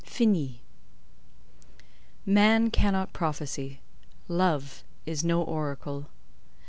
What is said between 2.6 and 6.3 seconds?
cannot prophesy. Love is no oracle.